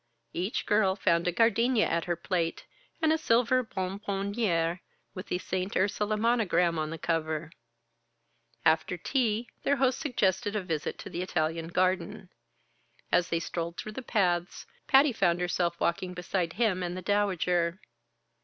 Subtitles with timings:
[0.33, 2.65] Each girl found a gardenia at her plate
[3.03, 4.79] and a silver bonbonnière
[5.13, 5.77] with the St.
[5.77, 7.51] Ursula monogram on the cover.
[8.65, 12.31] After tea their host suggested a visit to the Italian garden.
[13.11, 17.79] As they strolled through the paths, Patty found herself walking beside him and the Dowager.